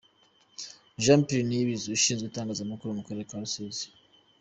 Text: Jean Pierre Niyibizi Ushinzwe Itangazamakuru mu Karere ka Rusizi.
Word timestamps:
Jean 1.03 1.19
Pierre 1.27 1.45
Niyibizi 1.47 1.87
Ushinzwe 1.97 2.25
Itangazamakuru 2.27 2.97
mu 2.97 3.03
Karere 3.05 3.27
ka 3.29 3.37
Rusizi. 3.43 3.85